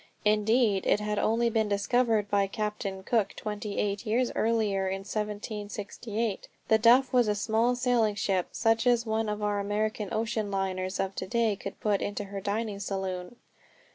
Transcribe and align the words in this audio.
Indeed 0.25 0.87
it 0.87 0.99
had 0.99 1.19
only 1.19 1.47
been 1.51 1.69
discovered 1.69 2.27
by 2.27 2.47
Captain 2.47 3.03
Cook 3.03 3.35
twenty 3.35 3.77
eight 3.77 4.03
years 4.03 4.31
earlier 4.33 4.87
in 4.87 5.01
1768. 5.01 6.47
The 6.69 6.79
Duff 6.79 7.13
was 7.13 7.27
a 7.27 7.35
small 7.35 7.75
sailing 7.75 8.15
ship 8.15 8.47
such 8.53 8.87
as 8.87 9.05
one 9.05 9.29
of 9.29 9.43
our 9.43 9.59
American 9.59 10.09
ocean 10.11 10.49
liners 10.49 10.99
of 10.99 11.13
to 11.17 11.27
day 11.27 11.55
could 11.55 11.79
put 11.79 12.01
into 12.01 12.23
her 12.23 12.41
dining 12.41 12.79
saloon. 12.79 13.35